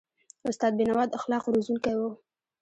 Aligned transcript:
استاد 0.49 0.71
بینوا 0.77 1.03
د 1.07 1.13
اخلاقو 1.19 1.53
روزونکی 1.55 1.93
و. 1.97 2.01